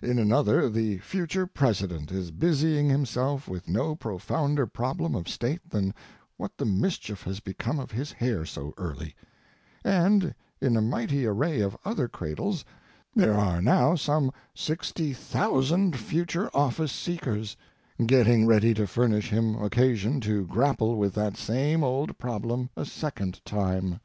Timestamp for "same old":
21.36-22.16